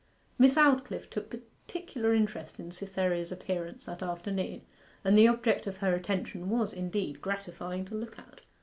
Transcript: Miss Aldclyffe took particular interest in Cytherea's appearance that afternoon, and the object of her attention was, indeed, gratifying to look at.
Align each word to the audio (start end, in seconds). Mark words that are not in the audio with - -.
Miss 0.39 0.55
Aldclyffe 0.57 1.11
took 1.11 1.29
particular 1.29 2.15
interest 2.15 2.59
in 2.59 2.71
Cytherea's 2.71 3.31
appearance 3.31 3.85
that 3.85 4.01
afternoon, 4.01 4.63
and 5.03 5.15
the 5.15 5.27
object 5.27 5.67
of 5.67 5.77
her 5.77 5.93
attention 5.93 6.49
was, 6.49 6.73
indeed, 6.73 7.21
gratifying 7.21 7.85
to 7.85 7.93
look 7.93 8.17
at. 8.17 8.41